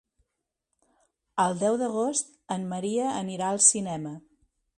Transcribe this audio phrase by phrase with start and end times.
[1.43, 4.17] El deu d'agost en Maria anirà al cinema.